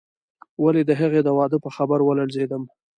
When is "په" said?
1.63-1.69